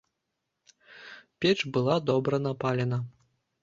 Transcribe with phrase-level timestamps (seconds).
[1.39, 3.05] Печ была добра напалена.